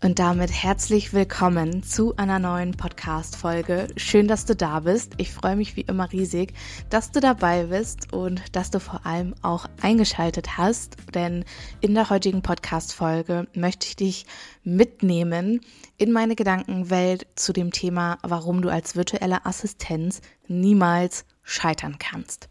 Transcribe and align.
Und 0.00 0.20
damit 0.20 0.52
herzlich 0.52 1.12
willkommen 1.12 1.82
zu 1.82 2.14
einer 2.14 2.38
neuen 2.38 2.76
Podcast-Folge. 2.76 3.88
Schön, 3.96 4.28
dass 4.28 4.44
du 4.44 4.54
da 4.54 4.78
bist. 4.78 5.14
Ich 5.16 5.32
freue 5.32 5.56
mich 5.56 5.74
wie 5.74 5.80
immer 5.80 6.12
riesig, 6.12 6.54
dass 6.88 7.10
du 7.10 7.18
dabei 7.18 7.64
bist 7.64 8.12
und 8.12 8.54
dass 8.54 8.70
du 8.70 8.78
vor 8.78 9.04
allem 9.04 9.34
auch 9.42 9.66
eingeschaltet 9.82 10.56
hast. 10.56 10.96
Denn 11.16 11.44
in 11.80 11.94
der 11.94 12.10
heutigen 12.10 12.42
Podcast-Folge 12.42 13.48
möchte 13.54 13.88
ich 13.88 13.96
dich 13.96 14.26
mitnehmen 14.62 15.62
in 15.96 16.12
meine 16.12 16.36
Gedankenwelt 16.36 17.26
zu 17.34 17.52
dem 17.52 17.72
Thema, 17.72 18.18
warum 18.22 18.62
du 18.62 18.68
als 18.68 18.94
virtuelle 18.94 19.46
Assistenz 19.46 20.20
niemals 20.46 21.24
scheitern 21.42 21.96
kannst. 21.98 22.48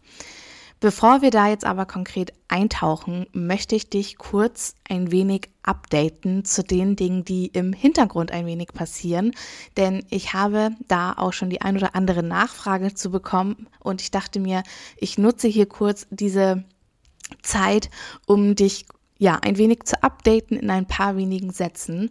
Bevor 0.80 1.22
wir 1.22 1.30
da 1.30 1.48
jetzt 1.48 1.64
aber 1.64 1.86
konkret 1.86 2.32
eintauchen, 2.46 3.26
möchte 3.32 3.74
ich 3.74 3.90
dich 3.90 4.16
kurz 4.16 4.76
ein 4.88 5.10
wenig 5.10 5.50
updaten 5.64 6.44
zu 6.44 6.62
den 6.62 6.94
Dingen, 6.94 7.24
die 7.24 7.46
im 7.46 7.72
Hintergrund 7.72 8.30
ein 8.30 8.46
wenig 8.46 8.68
passieren, 8.68 9.32
denn 9.76 10.04
ich 10.08 10.34
habe 10.34 10.70
da 10.86 11.14
auch 11.14 11.32
schon 11.32 11.50
die 11.50 11.62
ein 11.62 11.76
oder 11.76 11.96
andere 11.96 12.22
Nachfrage 12.22 12.94
zu 12.94 13.10
bekommen 13.10 13.66
und 13.80 14.02
ich 14.02 14.12
dachte 14.12 14.38
mir, 14.38 14.62
ich 14.96 15.18
nutze 15.18 15.48
hier 15.48 15.66
kurz 15.66 16.06
diese 16.10 16.62
Zeit, 17.42 17.90
um 18.26 18.54
dich 18.54 18.86
ja 19.18 19.36
ein 19.42 19.58
wenig 19.58 19.82
zu 19.82 20.00
updaten 20.04 20.56
in 20.56 20.70
ein 20.70 20.86
paar 20.86 21.16
wenigen 21.16 21.50
Sätzen. 21.50 22.10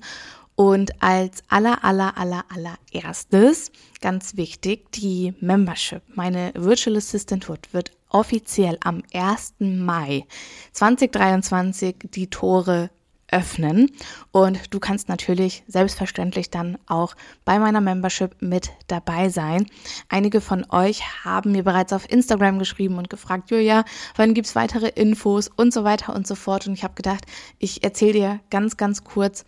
Und 0.58 1.04
als 1.04 1.44
aller, 1.50 1.84
aller, 1.84 2.18
aller, 2.18 2.44
allererstes, 2.50 3.72
ganz 4.02 4.38
wichtig, 4.38 4.92
die 4.92 5.36
Membership. 5.40 6.02
Meine 6.16 6.52
Virtual 6.56 6.98
Assistant 6.98 7.48
Hood 7.48 7.72
wird 7.74 7.92
offiziell 8.10 8.80
am 8.84 9.04
1. 9.14 9.54
Mai 9.60 10.26
2023 10.72 11.98
die 12.12 12.32
Tore 12.32 12.90
öffnen 13.30 13.92
und 14.32 14.74
du 14.74 14.80
kannst 14.80 15.10
natürlich 15.10 15.64
selbstverständlich 15.68 16.50
dann 16.50 16.80
auch 16.88 17.14
bei 17.46 17.60
meiner 17.60 17.82
Membership 17.82 18.42
mit 18.42 18.72
dabei 18.88 19.30
sein. 19.30 19.68
Einige 20.10 20.42
von 20.42 20.66
euch 20.70 21.04
haben 21.24 21.52
mir 21.52 21.64
bereits 21.64 21.94
auf 21.94 22.10
Instagram 22.10 22.58
geschrieben 22.58 22.98
und 22.98 23.12
gefragt, 23.12 23.52
Julia, 23.52 23.86
wann 24.16 24.34
gibt's 24.34 24.56
weitere 24.56 24.88
Infos 24.88 25.50
und 25.56 25.72
so 25.72 25.84
weiter 25.84 26.16
und 26.16 26.26
so 26.26 26.34
fort 26.34 26.66
und 26.66 26.74
ich 26.74 26.84
habe 26.84 26.96
gedacht, 26.96 27.26
ich 27.60 27.84
erzähle 27.84 28.14
dir 28.14 28.40
ganz, 28.50 28.76
ganz 28.76 29.04
kurz, 29.04 29.46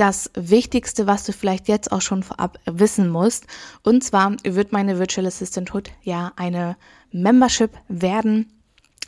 das 0.00 0.30
Wichtigste, 0.34 1.06
was 1.06 1.24
du 1.24 1.32
vielleicht 1.32 1.68
jetzt 1.68 1.92
auch 1.92 2.00
schon 2.00 2.22
vorab 2.22 2.58
wissen 2.64 3.10
musst. 3.10 3.46
Und 3.82 4.02
zwar 4.02 4.34
wird 4.42 4.72
meine 4.72 4.98
Virtual 4.98 5.26
Assistant 5.26 5.74
Hood 5.74 5.90
ja 6.02 6.32
eine 6.36 6.76
Membership 7.12 7.72
werden. 7.88 8.50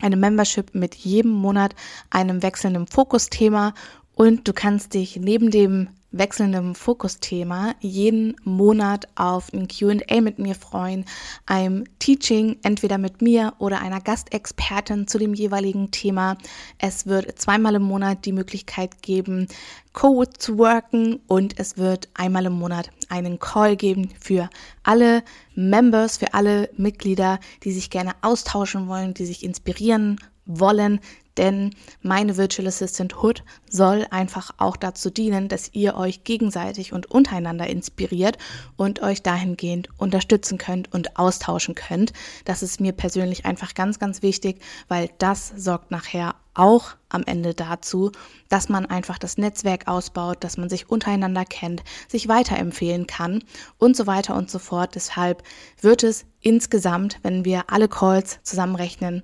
Eine 0.00 0.16
Membership 0.16 0.74
mit 0.74 0.94
jedem 0.94 1.30
Monat 1.30 1.74
einem 2.10 2.42
wechselnden 2.42 2.86
Fokusthema 2.86 3.72
und 4.14 4.46
du 4.46 4.52
kannst 4.52 4.94
dich 4.94 5.16
neben 5.16 5.50
dem 5.50 5.88
wechselndem 6.12 6.74
Fokusthema 6.74 7.74
jeden 7.80 8.36
Monat 8.44 9.08
auf 9.14 9.52
ein 9.52 9.66
QA 9.68 10.20
mit 10.20 10.38
mir 10.38 10.54
freuen, 10.54 11.04
einem 11.46 11.84
Teaching 11.98 12.58
entweder 12.62 12.98
mit 12.98 13.22
mir 13.22 13.54
oder 13.58 13.80
einer 13.80 14.00
Gastexpertin 14.00 15.06
zu 15.08 15.18
dem 15.18 15.34
jeweiligen 15.34 15.90
Thema. 15.90 16.36
Es 16.78 17.06
wird 17.06 17.38
zweimal 17.40 17.74
im 17.74 17.82
Monat 17.82 18.24
die 18.24 18.32
Möglichkeit 18.32 19.02
geben, 19.02 19.48
Code 19.92 20.30
zu 20.38 20.58
worken 20.58 21.20
und 21.26 21.58
es 21.58 21.76
wird 21.76 22.08
einmal 22.14 22.46
im 22.46 22.54
Monat 22.54 22.90
einen 23.08 23.38
Call 23.38 23.76
geben 23.76 24.08
für 24.20 24.48
alle 24.82 25.22
Members, 25.54 26.18
für 26.18 26.34
alle 26.34 26.70
Mitglieder, 26.76 27.40
die 27.64 27.72
sich 27.72 27.90
gerne 27.90 28.12
austauschen 28.22 28.88
wollen, 28.88 29.14
die 29.14 29.26
sich 29.26 29.44
inspirieren 29.44 30.18
wollen, 30.46 31.00
denn 31.36 31.74
meine 32.02 32.36
Virtual 32.36 32.68
Assistant 32.68 33.22
Hood 33.22 33.42
soll 33.68 34.06
einfach 34.10 34.50
auch 34.58 34.76
dazu 34.76 35.10
dienen, 35.10 35.48
dass 35.48 35.70
ihr 35.72 35.96
euch 35.96 36.24
gegenseitig 36.24 36.92
und 36.92 37.10
untereinander 37.10 37.66
inspiriert 37.66 38.38
und 38.76 39.02
euch 39.02 39.22
dahingehend 39.22 39.88
unterstützen 39.98 40.58
könnt 40.58 40.92
und 40.92 41.16
austauschen 41.18 41.74
könnt. 41.74 42.12
Das 42.44 42.62
ist 42.62 42.80
mir 42.80 42.92
persönlich 42.92 43.46
einfach 43.46 43.74
ganz, 43.74 43.98
ganz 43.98 44.22
wichtig, 44.22 44.60
weil 44.88 45.10
das 45.18 45.52
sorgt 45.56 45.90
nachher 45.90 46.34
auch 46.54 46.96
am 47.08 47.22
Ende 47.24 47.54
dazu, 47.54 48.12
dass 48.48 48.68
man 48.68 48.86
einfach 48.86 49.18
das 49.18 49.38
Netzwerk 49.38 49.88
ausbaut, 49.88 50.44
dass 50.44 50.56
man 50.56 50.68
sich 50.68 50.90
untereinander 50.90 51.44
kennt, 51.44 51.82
sich 52.08 52.28
weiterempfehlen 52.28 53.06
kann 53.06 53.42
und 53.78 53.96
so 53.96 54.06
weiter 54.06 54.34
und 54.34 54.50
so 54.50 54.58
fort. 54.58 54.94
Deshalb 54.94 55.42
wird 55.80 56.02
es 56.02 56.26
insgesamt, 56.40 57.18
wenn 57.22 57.44
wir 57.44 57.70
alle 57.70 57.88
Calls 57.88 58.40
zusammenrechnen, 58.42 59.22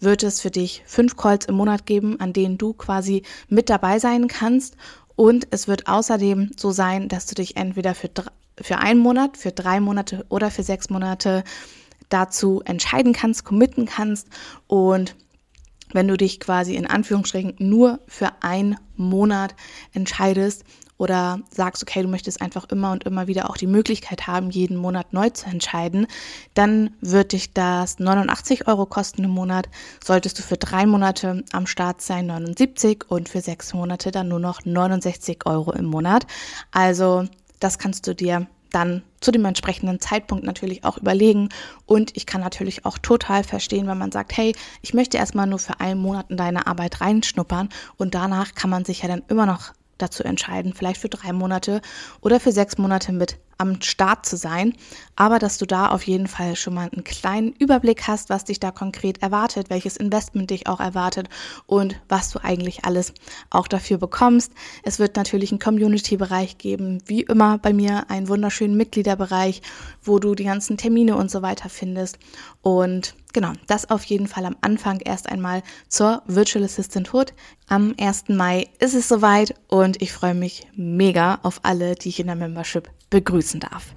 wird 0.00 0.22
es 0.22 0.40
für 0.40 0.50
dich 0.50 0.82
fünf 0.86 1.16
Calls 1.16 1.46
im 1.46 1.54
Monat 1.54 1.86
geben, 1.86 2.18
an 2.20 2.32
denen 2.32 2.58
du 2.58 2.72
quasi 2.72 3.22
mit 3.48 3.70
dabei 3.70 3.98
sein 3.98 4.26
kannst. 4.28 4.76
Und 5.16 5.46
es 5.50 5.68
wird 5.68 5.86
außerdem 5.86 6.52
so 6.56 6.70
sein, 6.70 7.08
dass 7.08 7.26
du 7.26 7.34
dich 7.34 7.56
entweder 7.56 7.94
für, 7.94 8.10
für 8.60 8.78
einen 8.78 9.00
Monat, 9.00 9.36
für 9.36 9.52
drei 9.52 9.80
Monate 9.80 10.24
oder 10.28 10.50
für 10.50 10.62
sechs 10.62 10.88
Monate 10.88 11.44
dazu 12.08 12.62
entscheiden 12.64 13.12
kannst, 13.12 13.44
committen 13.44 13.86
kannst. 13.86 14.28
Und 14.66 15.14
wenn 15.92 16.08
du 16.08 16.16
dich 16.16 16.40
quasi 16.40 16.74
in 16.74 16.86
Anführungsstrichen 16.86 17.54
nur 17.58 18.00
für 18.06 18.30
einen 18.42 18.76
Monat 18.96 19.54
entscheidest 19.92 20.64
oder 21.00 21.40
sagst, 21.50 21.82
okay, 21.82 22.02
du 22.02 22.08
möchtest 22.08 22.42
einfach 22.42 22.66
immer 22.66 22.92
und 22.92 23.04
immer 23.04 23.26
wieder 23.26 23.48
auch 23.48 23.56
die 23.56 23.66
Möglichkeit 23.66 24.26
haben, 24.26 24.50
jeden 24.50 24.76
Monat 24.76 25.14
neu 25.14 25.30
zu 25.30 25.46
entscheiden, 25.46 26.06
dann 26.52 26.90
wird 27.00 27.32
dich 27.32 27.54
das 27.54 27.98
89 27.98 28.68
Euro 28.68 28.84
kosten 28.84 29.24
im 29.24 29.30
Monat. 29.30 29.70
Solltest 30.04 30.38
du 30.38 30.42
für 30.42 30.58
drei 30.58 30.84
Monate 30.84 31.42
am 31.52 31.66
Start 31.66 32.02
sein, 32.02 32.26
79 32.26 33.04
und 33.08 33.30
für 33.30 33.40
sechs 33.40 33.72
Monate 33.72 34.10
dann 34.10 34.28
nur 34.28 34.40
noch 34.40 34.62
69 34.62 35.46
Euro 35.46 35.72
im 35.72 35.86
Monat. 35.86 36.26
Also 36.70 37.24
das 37.60 37.78
kannst 37.78 38.06
du 38.06 38.14
dir 38.14 38.46
dann 38.68 39.02
zu 39.22 39.32
dem 39.32 39.46
entsprechenden 39.46 40.00
Zeitpunkt 40.00 40.44
natürlich 40.44 40.84
auch 40.84 40.98
überlegen. 40.98 41.48
Und 41.86 42.14
ich 42.14 42.26
kann 42.26 42.42
natürlich 42.42 42.84
auch 42.84 42.98
total 42.98 43.42
verstehen, 43.42 43.86
wenn 43.86 43.98
man 43.98 44.12
sagt, 44.12 44.36
hey, 44.36 44.54
ich 44.82 44.92
möchte 44.92 45.16
erstmal 45.16 45.46
nur 45.46 45.58
für 45.58 45.80
einen 45.80 46.00
Monat 46.00 46.26
in 46.28 46.36
deine 46.36 46.66
Arbeit 46.66 47.00
reinschnuppern 47.00 47.70
und 47.96 48.14
danach 48.14 48.54
kann 48.54 48.70
man 48.70 48.84
sich 48.84 49.02
ja 49.02 49.08
dann 49.08 49.22
immer 49.28 49.46
noch 49.46 49.72
dazu 50.02 50.22
entscheiden, 50.24 50.74
vielleicht 50.74 51.00
für 51.00 51.08
drei 51.08 51.32
Monate 51.32 51.80
oder 52.20 52.40
für 52.40 52.52
sechs 52.52 52.78
Monate 52.78 53.12
mit 53.12 53.38
am 53.60 53.80
Start 53.82 54.26
zu 54.26 54.36
sein. 54.36 54.74
Aber 55.16 55.38
dass 55.38 55.58
du 55.58 55.66
da 55.66 55.88
auf 55.88 56.02
jeden 56.02 56.26
Fall 56.26 56.56
schon 56.56 56.74
mal 56.74 56.88
einen 56.90 57.04
kleinen 57.04 57.52
Überblick 57.52 58.08
hast, 58.08 58.30
was 58.30 58.44
dich 58.44 58.58
da 58.58 58.70
konkret 58.70 59.22
erwartet, 59.22 59.68
welches 59.68 59.96
Investment 59.96 60.50
dich 60.50 60.66
auch 60.66 60.80
erwartet 60.80 61.28
und 61.66 62.00
was 62.08 62.30
du 62.30 62.42
eigentlich 62.42 62.84
alles 62.84 63.12
auch 63.50 63.68
dafür 63.68 63.98
bekommst. 63.98 64.52
Es 64.82 64.98
wird 64.98 65.16
natürlich 65.16 65.52
einen 65.52 65.58
Community-Bereich 65.58 66.58
geben, 66.58 67.02
wie 67.06 67.22
immer 67.22 67.58
bei 67.58 67.72
mir 67.72 68.08
einen 68.08 68.28
wunderschönen 68.28 68.76
Mitgliederbereich, 68.76 69.60
wo 70.02 70.18
du 70.18 70.34
die 70.34 70.44
ganzen 70.44 70.78
Termine 70.78 71.16
und 71.16 71.30
so 71.30 71.42
weiter 71.42 71.68
findest. 71.68 72.18
Und 72.62 73.14
genau, 73.32 73.52
das 73.66 73.90
auf 73.90 74.04
jeden 74.04 74.26
Fall 74.26 74.46
am 74.46 74.56
Anfang 74.62 75.00
erst 75.00 75.28
einmal 75.28 75.62
zur 75.88 76.22
Virtual 76.26 76.64
Assistant 76.64 77.12
Hood. 77.12 77.34
Am 77.68 77.94
1. 78.00 78.24
Mai 78.28 78.68
ist 78.78 78.94
es 78.94 79.08
soweit 79.08 79.54
und 79.68 80.00
ich 80.00 80.12
freue 80.12 80.34
mich 80.34 80.66
mega 80.74 81.38
auf 81.42 81.60
alle, 81.62 81.94
die 81.94 82.08
ich 82.08 82.20
in 82.20 82.26
der 82.26 82.36
Membership 82.36 82.88
begrüßen 83.10 83.60
darf. 83.60 83.94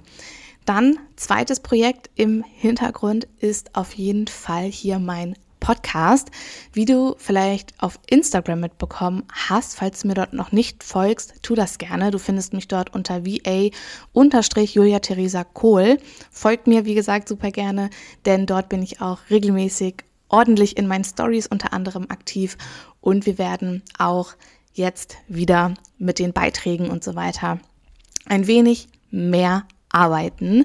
Dann 0.64 0.98
zweites 1.16 1.60
Projekt 1.60 2.10
im 2.14 2.42
Hintergrund 2.42 3.28
ist 3.38 3.74
auf 3.76 3.94
jeden 3.94 4.26
Fall 4.26 4.64
hier 4.64 4.98
mein 4.98 5.36
Podcast. 5.60 6.30
Wie 6.72 6.84
du 6.84 7.14
vielleicht 7.16 7.72
auf 7.82 7.98
Instagram 8.06 8.60
mitbekommen 8.60 9.22
hast, 9.32 9.76
falls 9.76 10.00
du 10.00 10.08
mir 10.08 10.14
dort 10.14 10.34
noch 10.34 10.52
nicht 10.52 10.82
folgst, 10.82 11.42
tu 11.42 11.54
das 11.54 11.78
gerne. 11.78 12.10
Du 12.10 12.18
findest 12.18 12.52
mich 12.52 12.68
dort 12.68 12.94
unter 12.94 13.24
VA-Julia 13.24 14.98
Theresa 14.98 15.44
Kohl. 15.44 15.98
Folgt 16.30 16.66
mir, 16.66 16.84
wie 16.84 16.94
gesagt, 16.94 17.28
super 17.28 17.50
gerne, 17.50 17.88
denn 18.26 18.44
dort 18.44 18.68
bin 18.68 18.82
ich 18.82 19.00
auch 19.00 19.20
regelmäßig 19.30 20.04
ordentlich 20.28 20.76
in 20.76 20.86
meinen 20.86 21.04
Stories 21.04 21.46
unter 21.46 21.72
anderem 21.72 22.10
aktiv 22.10 22.58
und 23.00 23.24
wir 23.24 23.38
werden 23.38 23.82
auch 23.98 24.34
jetzt 24.74 25.16
wieder 25.28 25.74
mit 25.98 26.18
den 26.18 26.32
Beiträgen 26.32 26.90
und 26.90 27.04
so 27.04 27.14
weiter 27.14 27.58
ein 28.26 28.46
wenig 28.46 28.88
mehr 29.14 29.64
arbeiten. 29.90 30.64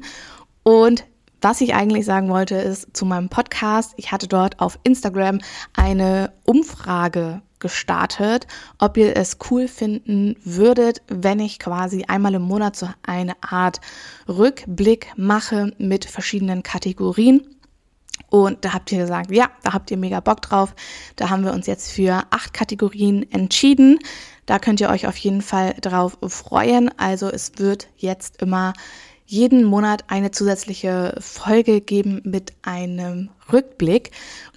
Und 0.63 1.05
was 1.41 1.61
ich 1.61 1.73
eigentlich 1.73 2.05
sagen 2.05 2.29
wollte, 2.29 2.55
ist 2.55 2.89
zu 2.95 3.05
meinem 3.05 3.29
Podcast. 3.29 3.93
Ich 3.95 4.11
hatte 4.11 4.27
dort 4.27 4.59
auf 4.59 4.77
Instagram 4.83 5.39
eine 5.73 6.33
Umfrage 6.45 7.41
gestartet, 7.59 8.47
ob 8.77 8.97
ihr 8.97 9.15
es 9.15 9.37
cool 9.49 9.67
finden 9.67 10.35
würdet, 10.43 11.01
wenn 11.07 11.39
ich 11.39 11.59
quasi 11.59 12.05
einmal 12.07 12.33
im 12.33 12.41
Monat 12.41 12.75
so 12.75 12.89
eine 13.03 13.33
Art 13.41 13.79
Rückblick 14.27 15.13
mache 15.15 15.73
mit 15.77 16.05
verschiedenen 16.05 16.63
Kategorien. 16.63 17.58
Und 18.29 18.63
da 18.65 18.73
habt 18.73 18.91
ihr 18.91 18.99
gesagt, 18.99 19.31
ja, 19.31 19.49
da 19.63 19.73
habt 19.73 19.91
ihr 19.91 19.97
mega 19.97 20.19
Bock 20.19 20.41
drauf. 20.41 20.75
Da 21.15 21.29
haben 21.29 21.43
wir 21.43 21.53
uns 21.53 21.67
jetzt 21.67 21.91
für 21.91 22.23
acht 22.29 22.53
Kategorien 22.53 23.29
entschieden. 23.31 23.99
Da 24.45 24.59
könnt 24.59 24.81
ihr 24.81 24.89
euch 24.89 25.07
auf 25.07 25.17
jeden 25.17 25.41
Fall 25.41 25.75
drauf 25.81 26.17
freuen. 26.27 26.91
Also 26.97 27.29
es 27.29 27.53
wird 27.57 27.87
jetzt 27.97 28.41
immer 28.41 28.73
jeden 29.25 29.63
Monat 29.63 30.05
eine 30.07 30.31
zusätzliche 30.31 31.15
Folge 31.19 31.81
geben 31.81 32.21
mit 32.23 32.53
einem 32.63 33.29
Rückblick 33.53 34.11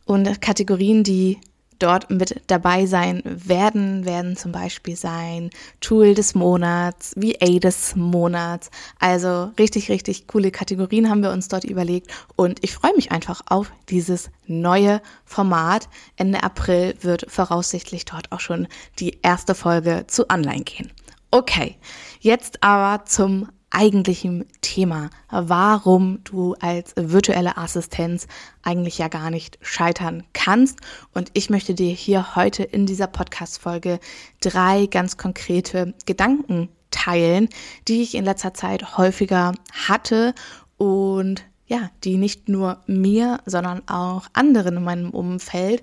und 0.07 0.41
Kategorien, 0.41 1.05
die 1.05 1.39
dort 1.82 2.11
mit 2.11 2.40
dabei 2.46 2.87
sein 2.87 3.23
werden, 3.25 4.05
werden 4.05 4.37
zum 4.37 4.52
Beispiel 4.52 4.96
sein 4.96 5.50
Tool 5.81 6.14
des 6.14 6.34
Monats, 6.34 7.14
VA 7.17 7.58
des 7.58 7.96
Monats. 7.96 8.70
Also 8.99 9.50
richtig, 9.58 9.90
richtig 9.90 10.26
coole 10.26 10.50
Kategorien 10.50 11.11
haben 11.11 11.23
wir 11.23 11.32
uns 11.32 11.49
dort 11.49 11.64
überlegt 11.64 12.12
und 12.37 12.62
ich 12.62 12.73
freue 12.73 12.94
mich 12.94 13.12
einfach 13.12 13.43
auf 13.46 13.73
dieses 13.88 14.31
neue 14.46 15.02
Format. 15.25 15.88
Ende 16.17 16.43
April 16.43 16.94
wird 17.00 17.26
voraussichtlich 17.29 18.05
dort 18.05 18.31
auch 18.32 18.40
schon 18.40 18.69
die 18.99 19.19
erste 19.23 19.55
Folge 19.55 20.05
zu 20.06 20.31
online 20.31 20.64
gehen. 20.64 20.93
Okay, 21.31 21.76
jetzt 22.20 22.62
aber 22.62 23.05
zum 23.06 23.49
eigentlichem 23.73 24.45
Thema, 24.61 25.11
warum 25.31 26.23
du 26.25 26.55
als 26.61 26.93
virtuelle 26.97 27.57
Assistenz 27.57 28.27
eigentlich 28.63 28.99
ja 28.99 29.09
gar 29.09 29.31
nicht 29.31 29.59
scheitern 29.63 30.25
kannst. 30.33 30.81
Und 31.13 31.31
ich 31.33 31.51
möchte 31.51 31.75
dir 31.75 31.91
hier 31.91 32.37
heute 32.37 32.63
in 32.63 32.87
dieser 32.87 33.07
Podcast-Folge 33.07 33.99
drei 34.41 34.87
ganz 34.87 35.17
konkrete 35.17 35.95
Gedanken 36.07 36.69
teilen, 36.91 37.49
die 37.89 38.03
ich 38.03 38.15
in 38.15 38.25
letzter 38.25 38.55
Zeit 38.55 38.99
häufiger 38.99 39.53
hatte 39.73 40.35
und 40.77 41.45
ja, 41.67 41.91
die 42.05 42.19
nicht 42.19 42.49
nur 42.49 42.83
mir, 42.87 43.41
sondern 43.47 43.89
auch 43.89 44.27
anderen 44.35 44.77
in 44.77 44.85
meinem 44.85 45.11
Umfeld 45.11 45.83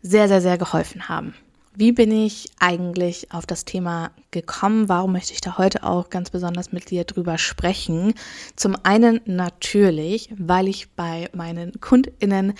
sehr, 0.00 0.28
sehr, 0.28 0.40
sehr 0.40 0.58
geholfen 0.58 1.08
haben. 1.08 1.34
Wie 1.76 1.90
bin 1.90 2.12
ich 2.12 2.52
eigentlich 2.60 3.32
auf 3.32 3.46
das 3.46 3.64
Thema 3.64 4.12
gekommen? 4.30 4.88
Warum 4.88 5.10
möchte 5.10 5.32
ich 5.32 5.40
da 5.40 5.58
heute 5.58 5.82
auch 5.82 6.08
ganz 6.08 6.30
besonders 6.30 6.70
mit 6.70 6.90
dir 6.90 7.02
drüber 7.02 7.36
sprechen? 7.36 8.14
Zum 8.54 8.76
einen 8.84 9.20
natürlich, 9.24 10.32
weil 10.38 10.68
ich 10.68 10.92
bei 10.92 11.28
meinen 11.32 11.80
Kundinnen 11.80 12.54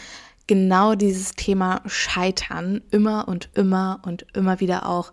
genau 0.49 0.97
dieses 0.97 1.37
Thema 1.37 1.81
Scheitern 1.87 2.83
immer 2.91 3.29
und 3.29 3.51
immer 3.55 4.03
und 4.05 4.27
immer 4.35 4.59
wieder 4.59 4.89
auch 4.89 5.13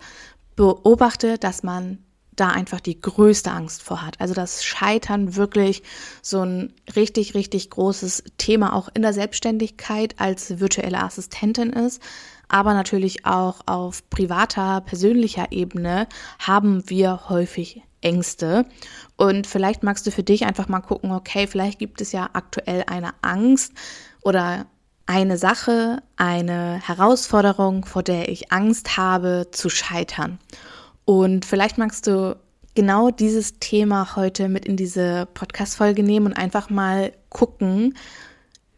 beobachte, 0.56 1.38
dass 1.38 1.62
man 1.62 2.00
da 2.36 2.48
einfach 2.48 2.80
die 2.80 3.00
größte 3.00 3.52
Angst 3.52 3.84
vor 3.84 4.04
hat. 4.04 4.20
Also 4.20 4.34
das 4.34 4.64
Scheitern 4.64 5.36
wirklich 5.36 5.84
so 6.24 6.40
ein 6.40 6.74
richtig, 6.96 7.36
richtig 7.36 7.70
großes 7.70 8.24
Thema 8.40 8.74
auch 8.74 8.90
in 8.96 9.04
der 9.04 9.14
Selbstständigkeit 9.14 10.16
als 10.18 10.60
virtuelle 10.60 11.04
Assistentin 11.04 11.72
ist 11.72 12.02
aber 12.52 12.74
natürlich 12.74 13.26
auch 13.26 13.62
auf 13.66 14.10
privater, 14.10 14.82
persönlicher 14.82 15.52
Ebene 15.52 16.08
haben 16.40 16.90
wir 16.90 17.30
häufig 17.30 17.82
Ängste. 18.02 18.66
Und 19.16 19.48
vielleicht 19.48 19.84
magst 19.84 20.06
du 20.06 20.12
für 20.12 20.24
dich 20.24 20.46
einfach 20.46 20.68
mal 20.68 20.82
gucken, 20.82 21.12
okay, 21.12 21.48
vielleicht 21.48 21.80
gibt 21.80 22.02
es 22.02 22.12
ja 22.12 22.30
aktuell 22.34 22.84
eine 22.88 23.12
Angst 23.22 23.74
oder 24.22 24.66
eine 25.06 25.38
Sache, 25.38 26.02
eine 26.18 26.80
Herausforderung, 26.86 27.86
vor 27.86 28.04
der 28.04 28.30
ich 28.30 28.52
Angst 28.52 28.98
habe 28.98 29.48
zu 29.52 29.70
scheitern. 29.70 30.40
Und 31.06 31.46
vielleicht 31.46 31.78
magst 31.78 32.08
du 32.08 32.38
genau 32.76 33.12
dieses 33.12 33.60
Thema 33.60 34.16
heute 34.16 34.50
mit 34.50 34.66
in 34.66 34.78
diese 34.78 35.28
Podcast-Folge 35.34 36.04
nehmen 36.04 36.28
und 36.28 36.34
einfach 36.34 36.70
mal 36.70 37.12
gucken, 37.30 37.96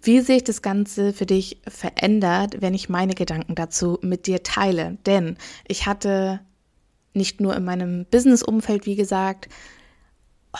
wie 0.04 0.20
sich 0.20 0.44
das 0.44 0.62
Ganze 0.62 1.14
für 1.14 1.26
dich 1.26 1.62
verändert, 1.68 2.62
wenn 2.62 2.74
ich 2.74 2.90
meine 2.90 3.16
Gedanken 3.16 3.56
dazu 3.56 4.00
mit 4.02 4.28
dir 4.28 4.44
teile? 4.44 4.98
Denn 5.06 5.38
ich 5.68 5.86
hatte 5.86 6.42
nicht 7.14 7.42
nur 7.42 7.56
in 7.56 7.64
meinem 7.64 8.06
Business-Umfeld, 8.12 8.86
wie 8.86 8.96
gesagt, 8.96 9.48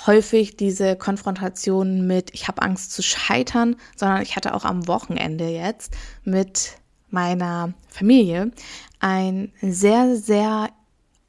häufig 0.08 0.56
diese 0.56 0.96
Konfrontation 0.96 2.08
mit, 2.08 2.34
ich 2.34 2.48
habe 2.48 2.62
Angst 2.62 2.94
zu 2.94 3.04
scheitern, 3.04 3.76
sondern 3.96 4.22
ich 4.22 4.36
hatte 4.36 4.54
auch 4.54 4.66
am 4.66 4.88
Wochenende 4.88 5.50
jetzt 5.50 5.94
mit 6.24 6.78
meiner 7.10 7.74
Familie 7.90 8.52
ein 9.00 9.52
sehr, 9.62 10.16
sehr 10.16 10.70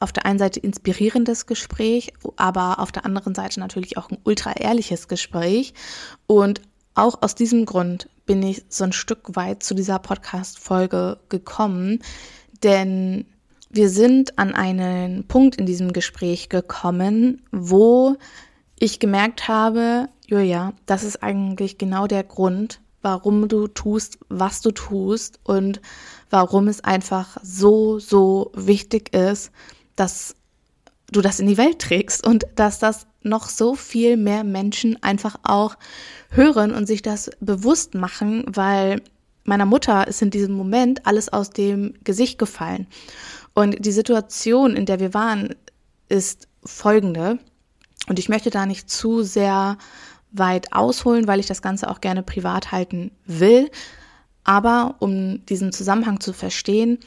auf 0.00 0.12
der 0.12 0.26
einen 0.26 0.38
Seite 0.38 0.60
inspirierendes 0.60 1.46
Gespräch, 1.46 2.12
aber 2.36 2.78
auf 2.78 2.92
der 2.92 3.04
anderen 3.04 3.34
Seite 3.34 3.60
natürlich 3.60 3.96
auch 3.96 4.10
ein 4.10 4.18
ultra 4.24 4.52
ehrliches 4.52 5.08
Gespräch. 5.08 5.72
Und 6.26 6.60
auch 6.94 7.22
aus 7.22 7.34
diesem 7.34 7.64
Grund 7.64 8.08
bin 8.26 8.42
ich 8.42 8.64
so 8.68 8.84
ein 8.84 8.92
Stück 8.92 9.36
weit 9.36 9.62
zu 9.62 9.74
dieser 9.74 9.98
Podcast-Folge 9.98 11.18
gekommen, 11.28 12.02
denn 12.62 13.26
wir 13.70 13.88
sind 13.88 14.38
an 14.38 14.54
einen 14.54 15.26
Punkt 15.26 15.56
in 15.56 15.66
diesem 15.66 15.92
Gespräch 15.92 16.48
gekommen, 16.48 17.42
wo 17.50 18.16
ich 18.78 19.00
gemerkt 19.00 19.48
habe, 19.48 20.08
Julia, 20.26 20.72
das 20.86 21.02
ist 21.02 21.22
eigentlich 21.22 21.76
genau 21.76 22.06
der 22.06 22.22
Grund, 22.22 22.80
warum 23.02 23.48
du 23.48 23.66
tust, 23.66 24.18
was 24.28 24.60
du 24.62 24.70
tust 24.70 25.40
und 25.44 25.80
warum 26.30 26.68
es 26.68 26.82
einfach 26.82 27.36
so, 27.42 27.98
so 27.98 28.50
wichtig 28.54 29.14
ist, 29.14 29.50
dass 29.96 30.34
du 31.14 31.20
das 31.20 31.40
in 31.40 31.46
die 31.46 31.56
Welt 31.56 31.78
trägst 31.78 32.26
und 32.26 32.46
dass 32.56 32.78
das 32.78 33.06
noch 33.22 33.48
so 33.48 33.74
viel 33.74 34.16
mehr 34.16 34.44
Menschen 34.44 35.02
einfach 35.02 35.36
auch 35.42 35.76
hören 36.30 36.72
und 36.72 36.86
sich 36.86 37.02
das 37.02 37.30
bewusst 37.40 37.94
machen, 37.94 38.44
weil 38.46 39.00
meiner 39.44 39.66
Mutter 39.66 40.08
ist 40.08 40.22
in 40.22 40.30
diesem 40.30 40.54
Moment 40.54 41.06
alles 41.06 41.32
aus 41.32 41.50
dem 41.50 41.94
Gesicht 42.04 42.38
gefallen. 42.38 42.86
Und 43.54 43.84
die 43.84 43.92
Situation, 43.92 44.74
in 44.74 44.86
der 44.86 45.00
wir 45.00 45.14
waren, 45.14 45.54
ist 46.08 46.48
folgende. 46.64 47.38
Und 48.08 48.18
ich 48.18 48.28
möchte 48.28 48.50
da 48.50 48.66
nicht 48.66 48.90
zu 48.90 49.22
sehr 49.22 49.78
weit 50.32 50.72
ausholen, 50.72 51.26
weil 51.28 51.40
ich 51.40 51.46
das 51.46 51.62
Ganze 51.62 51.88
auch 51.88 52.00
gerne 52.00 52.22
privat 52.22 52.72
halten 52.72 53.12
will. 53.26 53.70
Aber 54.42 54.96
um 54.98 55.44
diesen 55.46 55.72
Zusammenhang 55.72 56.20
zu 56.20 56.32
verstehen, 56.32 56.98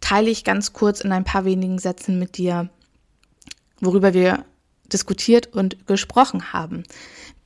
teile 0.00 0.30
ich 0.30 0.44
ganz 0.44 0.72
kurz 0.72 1.00
in 1.00 1.12
ein 1.12 1.24
paar 1.24 1.44
wenigen 1.44 1.78
Sätzen 1.78 2.18
mit 2.18 2.36
dir, 2.36 2.68
worüber 3.80 4.14
wir 4.14 4.44
diskutiert 4.92 5.54
und 5.54 5.86
gesprochen 5.86 6.52
haben. 6.52 6.84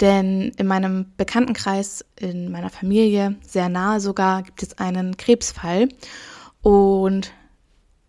Denn 0.01 0.53
in 0.57 0.67
meinem 0.67 1.13
Bekanntenkreis, 1.17 2.05
in 2.19 2.51
meiner 2.51 2.71
Familie, 2.71 3.37
sehr 3.47 3.69
nahe 3.69 4.01
sogar, 4.01 4.43
gibt 4.43 4.63
es 4.63 4.79
einen 4.79 5.17
Krebsfall. 5.17 5.89
Und 6.63 7.33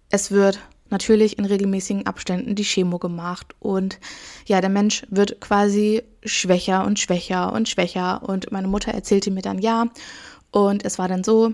es 0.09 0.31
wird 0.31 0.59
natürlich 0.89 1.37
in 1.37 1.45
regelmäßigen 1.45 2.07
Abständen 2.07 2.55
die 2.55 2.63
Chemo 2.63 2.97
gemacht. 2.97 3.53
Und 3.59 3.99
ja, 4.45 4.61
der 4.61 4.69
Mensch 4.69 5.05
wird 5.09 5.41
quasi 5.41 6.03
schwächer 6.23 6.85
und 6.85 6.99
schwächer 6.99 7.53
und 7.53 7.69
schwächer. 7.69 8.23
Und 8.27 8.51
meine 8.51 8.67
Mutter 8.67 8.91
erzählte 8.91 9.29
mir 9.29 9.41
dann 9.41 9.59
ja. 9.59 9.87
Und 10.51 10.85
es 10.85 10.97
war 10.97 11.07
dann 11.07 11.23
so, 11.23 11.53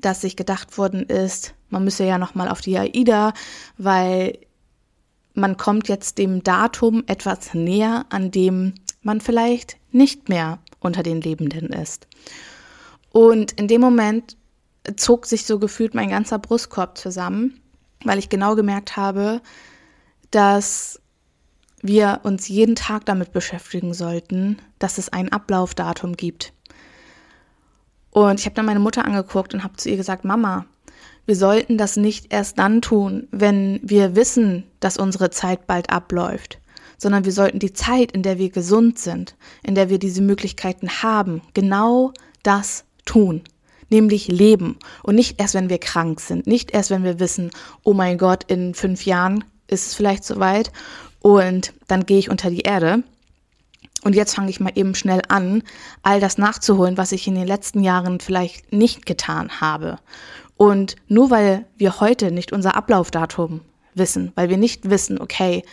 dass 0.00 0.22
sich 0.22 0.36
gedacht 0.36 0.78
worden 0.78 1.04
ist, 1.04 1.54
man 1.68 1.84
müsse 1.84 2.04
ja 2.04 2.18
nochmal 2.18 2.48
auf 2.48 2.60
die 2.60 2.78
AIDA, 2.78 3.32
weil 3.76 4.38
man 5.34 5.56
kommt 5.56 5.88
jetzt 5.88 6.18
dem 6.18 6.42
Datum 6.42 7.02
etwas 7.06 7.54
näher, 7.54 8.06
an 8.10 8.30
dem 8.30 8.74
man 9.02 9.20
vielleicht 9.20 9.76
nicht 9.90 10.28
mehr 10.28 10.58
unter 10.80 11.02
den 11.02 11.20
Lebenden 11.20 11.68
ist. 11.68 12.06
Und 13.10 13.52
in 13.52 13.68
dem 13.68 13.80
Moment 13.80 14.36
zog 14.96 15.26
sich 15.26 15.44
so 15.44 15.58
gefühlt 15.58 15.94
mein 15.94 16.10
ganzer 16.10 16.38
Brustkorb 16.38 16.96
zusammen, 16.98 17.60
weil 18.04 18.18
ich 18.18 18.28
genau 18.28 18.54
gemerkt 18.54 18.96
habe, 18.96 19.40
dass 20.30 21.00
wir 21.80 22.20
uns 22.22 22.48
jeden 22.48 22.76
Tag 22.76 23.04
damit 23.04 23.32
beschäftigen 23.32 23.92
sollten, 23.92 24.58
dass 24.78 24.98
es 24.98 25.10
ein 25.10 25.30
Ablaufdatum 25.32 26.16
gibt. 26.16 26.52
Und 28.10 28.40
ich 28.40 28.46
habe 28.46 28.54
dann 28.54 28.66
meine 28.66 28.80
Mutter 28.80 29.04
angeguckt 29.04 29.54
und 29.54 29.64
habe 29.64 29.76
zu 29.76 29.90
ihr 29.90 29.96
gesagt, 29.96 30.24
Mama, 30.24 30.66
wir 31.26 31.36
sollten 31.36 31.78
das 31.78 31.96
nicht 31.96 32.32
erst 32.32 32.58
dann 32.58 32.82
tun, 32.82 33.28
wenn 33.30 33.80
wir 33.82 34.14
wissen, 34.16 34.64
dass 34.80 34.98
unsere 34.98 35.30
Zeit 35.30 35.66
bald 35.66 35.90
abläuft, 35.90 36.58
sondern 36.98 37.24
wir 37.24 37.32
sollten 37.32 37.58
die 37.58 37.72
Zeit, 37.72 38.12
in 38.12 38.22
der 38.22 38.38
wir 38.38 38.50
gesund 38.50 38.98
sind, 38.98 39.34
in 39.62 39.74
der 39.74 39.88
wir 39.88 39.98
diese 39.98 40.22
Möglichkeiten 40.22 40.88
haben, 41.02 41.40
genau 41.54 42.12
das 42.42 42.84
tun, 43.04 43.42
nämlich 43.90 44.28
leben 44.28 44.78
und 45.02 45.14
nicht 45.14 45.40
erst, 45.40 45.54
wenn 45.54 45.70
wir 45.70 45.78
krank 45.78 46.20
sind, 46.20 46.46
nicht 46.46 46.72
erst, 46.72 46.90
wenn 46.90 47.04
wir 47.04 47.20
wissen, 47.20 47.50
oh 47.82 47.94
mein 47.94 48.18
Gott, 48.18 48.44
in 48.44 48.74
fünf 48.74 49.06
Jahren 49.06 49.44
ist 49.66 49.86
es 49.86 49.94
vielleicht 49.94 50.24
soweit 50.24 50.72
und 51.20 51.72
dann 51.88 52.04
gehe 52.04 52.18
ich 52.18 52.30
unter 52.30 52.50
die 52.50 52.60
Erde. 52.60 53.02
Und 54.02 54.14
jetzt 54.14 54.34
fange 54.34 54.50
ich 54.50 54.60
mal 54.60 54.72
eben 54.74 54.94
schnell 54.94 55.22
an, 55.28 55.62
all 56.02 56.20
das 56.20 56.36
nachzuholen, 56.36 56.98
was 56.98 57.12
ich 57.12 57.26
in 57.26 57.36
den 57.36 57.46
letzten 57.46 57.82
Jahren 57.82 58.20
vielleicht 58.20 58.70
nicht 58.70 59.06
getan 59.06 59.62
habe. 59.62 59.98
Und 60.56 60.96
nur 61.08 61.30
weil 61.30 61.66
wir 61.76 62.00
heute 62.00 62.30
nicht 62.30 62.52
unser 62.52 62.76
Ablaufdatum 62.76 63.60
wissen, 63.94 64.32
weil 64.34 64.48
wir 64.48 64.56
nicht 64.56 64.88
wissen, 64.90 65.20
okay, 65.20 65.64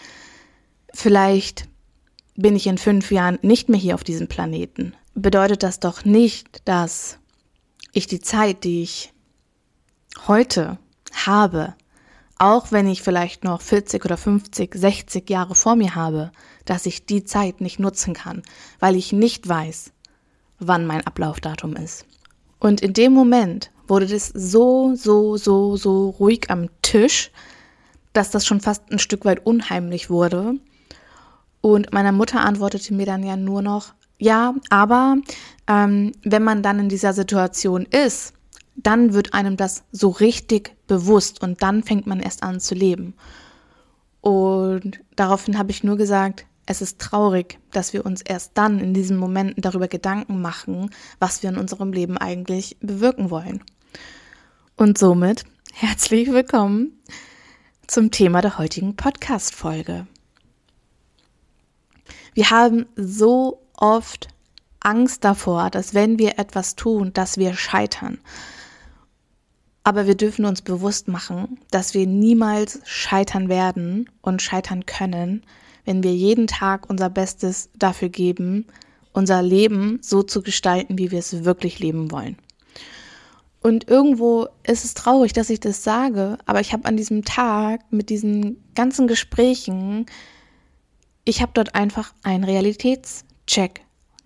vielleicht 0.94 1.68
bin 2.36 2.56
ich 2.56 2.68
in 2.68 2.78
fünf 2.78 3.12
Jahren 3.12 3.40
nicht 3.42 3.70
mehr 3.70 3.80
hier 3.80 3.96
auf 3.96 4.04
diesem 4.04 4.28
Planeten, 4.28 4.94
bedeutet 5.14 5.64
das 5.64 5.80
doch 5.80 6.06
nicht, 6.06 6.68
dass 6.68 7.20
ich 7.94 8.08
die 8.08 8.22
Zeit, 8.22 8.64
die 8.64 8.84
ich 8.84 9.14
heute 10.28 10.78
habe, 11.14 11.76
auch 12.38 12.72
wenn 12.72 12.88
ich 12.88 13.02
vielleicht 13.02 13.44
noch 13.44 13.62
40 13.62 14.04
oder 14.04 14.18
50, 14.18 14.74
60 14.74 15.30
Jahre 15.30 15.54
vor 15.54 15.76
mir 15.76 15.94
habe, 15.94 16.32
dass 16.66 16.86
ich 16.86 17.06
die 17.06 17.24
Zeit 17.24 17.62
nicht 17.62 17.80
nutzen 17.80 18.14
kann, 18.14 18.42
weil 18.80 18.96
ich 18.96 19.14
nicht 19.14 19.48
weiß, 19.48 19.92
wann 20.60 20.88
mein 20.88 21.06
Ablaufdatum 21.06 21.76
ist. 21.76 22.06
Und 22.60 22.82
in 22.82 22.94
dem 22.94 23.14
Moment 23.14 23.72
wurde 23.88 24.08
das 24.08 24.28
so, 24.28 24.96
so, 24.96 25.38
so, 25.38 25.76
so 25.76 26.10
ruhig 26.10 26.50
am 26.50 26.70
Tisch, 26.82 27.32
dass 28.14 28.30
das 28.30 28.46
schon 28.46 28.62
fast 28.62 28.92
ein 28.92 29.00
Stück 29.00 29.26
weit 29.26 29.46
unheimlich 29.46 30.10
wurde. 30.10 30.56
Und 31.62 31.94
meine 31.94 32.12
Mutter 32.12 32.42
antwortete 32.42 32.94
mir 32.94 33.06
dann 33.06 33.24
ja 33.24 33.36
nur 33.36 33.62
noch, 33.62 33.94
ja, 34.18 34.54
aber 34.70 35.18
ähm, 35.68 36.12
wenn 36.24 36.44
man 36.44 36.64
dann 36.64 36.80
in 36.80 36.90
dieser 36.90 37.14
Situation 37.14 37.86
ist, 37.86 38.34
dann 38.76 39.14
wird 39.14 39.34
einem 39.34 39.58
das 39.58 39.84
so 39.92 40.10
richtig 40.10 40.76
bewusst 40.88 41.42
und 41.42 41.62
dann 41.62 41.84
fängt 41.84 42.08
man 42.08 42.20
erst 42.20 42.44
an 42.44 42.60
zu 42.60 42.76
leben. 42.76 43.14
Und 44.22 45.00
daraufhin 45.16 45.58
habe 45.58 45.72
ich 45.72 45.84
nur 45.84 45.98
gesagt, 45.98 46.46
es 46.66 46.82
ist 46.82 47.00
traurig, 47.00 47.60
dass 47.72 47.94
wir 47.94 48.06
uns 48.06 48.22
erst 48.22 48.52
dann 48.56 48.80
in 48.80 48.94
diesen 48.94 49.18
Momenten 49.18 49.62
darüber 49.62 49.88
Gedanken 49.88 50.42
machen, 50.42 50.92
was 51.20 51.44
wir 51.44 51.50
in 51.50 51.58
unserem 51.58 51.92
Leben 51.92 52.18
eigentlich 52.18 52.78
bewirken 52.82 53.30
wollen. 53.30 53.64
Und 54.76 54.98
somit 54.98 55.44
herzlich 55.74 56.32
willkommen 56.32 57.02
zum 57.88 58.12
Thema 58.12 58.42
der 58.42 58.58
heutigen 58.58 58.96
Podcast-Folge. 58.96 60.08
Wir 62.34 62.50
haben 62.50 62.86
so 62.96 63.62
oft 63.76 64.30
Angst 64.80 65.24
davor, 65.24 65.70
dass 65.70 65.94
wenn 65.94 66.18
wir 66.20 66.40
etwas 66.40 66.76
tun, 66.76 67.12
dass 67.14 67.38
wir 67.38 67.54
scheitern. 67.54 68.20
Aber 69.84 70.06
wir 70.06 70.16
dürfen 70.16 70.46
uns 70.46 70.62
bewusst 70.62 71.08
machen, 71.08 71.60
dass 71.72 71.94
wir 71.94 72.06
niemals 72.06 72.80
scheitern 72.86 73.50
werden 73.50 74.10
und 74.22 74.42
scheitern 74.42 74.86
können, 74.86 75.44
wenn 75.86 76.04
wir 76.04 76.14
jeden 76.14 76.48
Tag 76.48 76.90
unser 76.90 77.10
Bestes 77.10 77.70
dafür 77.76 78.10
geben, 78.10 78.68
unser 79.14 79.42
Leben 79.42 80.00
so 80.02 80.22
zu 80.24 80.42
gestalten, 80.42 80.98
wie 80.98 81.12
wir 81.12 81.20
es 81.20 81.44
wirklich 81.44 81.80
leben 81.80 82.12
wollen. 82.12 82.38
Und 83.62 83.88
irgendwo 83.90 84.48
ist 84.64 84.86
es 84.86 84.94
traurig, 84.94 85.34
dass 85.34 85.50
ich 85.50 85.60
das 85.60 85.84
sage, 85.84 86.38
aber 86.46 86.62
ich 86.62 86.74
habe 86.74 86.86
an 86.86 86.98
diesem 86.98 87.24
Tag 87.26 87.82
mit 87.92 88.10
diesen 88.10 88.64
ganzen 88.74 89.08
Gesprächen, 89.08 90.08
ich 91.26 91.42
habe 91.42 91.52
dort 91.54 91.76
einfach 91.76 92.14
einen 92.24 92.44
Realitätscheck 92.44 93.82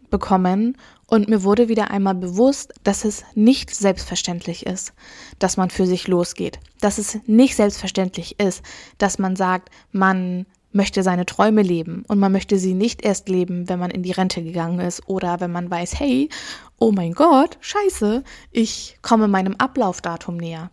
bekommen 0.09 0.77
und 1.07 1.27
mir 1.27 1.43
wurde 1.43 1.69
wieder 1.69 1.91
einmal 1.91 2.15
bewusst, 2.15 2.73
dass 2.83 3.05
es 3.05 3.23
nicht 3.35 3.73
selbstverständlich 3.73 4.65
ist, 4.65 4.93
dass 5.39 5.57
man 5.57 5.69
für 5.69 5.85
sich 5.85 6.07
losgeht, 6.07 6.59
dass 6.81 6.97
es 6.97 7.19
nicht 7.27 7.55
selbstverständlich 7.55 8.39
ist, 8.39 8.63
dass 8.97 9.19
man 9.19 9.35
sagt, 9.35 9.69
man 9.91 10.45
möchte 10.71 11.03
seine 11.03 11.25
Träume 11.25 11.61
leben 11.61 12.03
und 12.07 12.19
man 12.19 12.31
möchte 12.31 12.57
sie 12.57 12.73
nicht 12.73 13.03
erst 13.05 13.29
leben, 13.29 13.69
wenn 13.69 13.79
man 13.79 13.91
in 13.91 14.03
die 14.03 14.11
Rente 14.11 14.43
gegangen 14.43 14.79
ist 14.79 15.07
oder 15.07 15.39
wenn 15.39 15.51
man 15.51 15.71
weiß, 15.71 15.97
hey, 15.99 16.29
oh 16.77 16.91
mein 16.91 17.13
Gott, 17.13 17.57
scheiße, 17.61 18.23
ich 18.51 18.97
komme 19.01 19.27
meinem 19.27 19.55
Ablaufdatum 19.57 20.35
näher. 20.35 20.69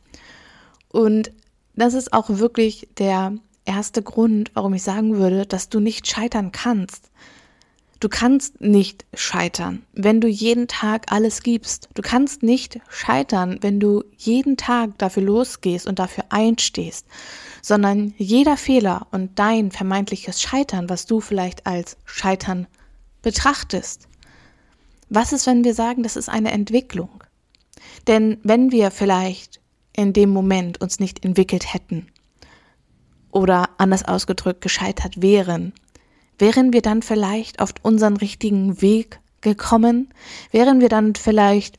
Und 0.88 1.30
das 1.76 1.94
ist 1.94 2.12
auch 2.12 2.28
wirklich 2.28 2.88
der 2.98 3.34
erste 3.64 4.02
Grund, 4.02 4.50
warum 4.54 4.74
ich 4.74 4.82
sagen 4.82 5.16
würde, 5.16 5.46
dass 5.46 5.68
du 5.68 5.78
nicht 5.78 6.08
scheitern 6.08 6.50
kannst. 6.50 7.10
Du 8.02 8.08
kannst 8.08 8.60
nicht 8.60 9.06
scheitern, 9.14 9.84
wenn 9.92 10.20
du 10.20 10.26
jeden 10.26 10.66
Tag 10.66 11.12
alles 11.12 11.44
gibst. 11.44 11.88
Du 11.94 12.02
kannst 12.02 12.42
nicht 12.42 12.80
scheitern, 12.88 13.58
wenn 13.60 13.78
du 13.78 14.02
jeden 14.16 14.56
Tag 14.56 14.98
dafür 14.98 15.22
losgehst 15.22 15.86
und 15.86 16.00
dafür 16.00 16.24
einstehst, 16.30 17.06
sondern 17.62 18.12
jeder 18.18 18.56
Fehler 18.56 19.06
und 19.12 19.38
dein 19.38 19.70
vermeintliches 19.70 20.42
Scheitern, 20.42 20.88
was 20.88 21.06
du 21.06 21.20
vielleicht 21.20 21.64
als 21.64 21.96
Scheitern 22.04 22.66
betrachtest. 23.22 24.08
Was 25.08 25.32
ist, 25.32 25.46
wenn 25.46 25.62
wir 25.62 25.72
sagen, 25.72 26.02
das 26.02 26.16
ist 26.16 26.28
eine 26.28 26.50
Entwicklung? 26.50 27.22
Denn 28.08 28.38
wenn 28.42 28.72
wir 28.72 28.90
vielleicht 28.90 29.60
in 29.96 30.12
dem 30.12 30.30
Moment 30.30 30.80
uns 30.80 30.98
nicht 30.98 31.24
entwickelt 31.24 31.72
hätten 31.72 32.08
oder 33.30 33.68
anders 33.78 34.04
ausgedrückt 34.04 34.60
gescheitert 34.60 35.22
wären, 35.22 35.72
Wären 36.38 36.72
wir 36.72 36.82
dann 36.82 37.02
vielleicht 37.02 37.60
auf 37.60 37.74
unseren 37.82 38.16
richtigen 38.16 38.80
Weg 38.82 39.20
gekommen? 39.40 40.08
Wären 40.50 40.80
wir 40.80 40.88
dann 40.88 41.14
vielleicht 41.14 41.78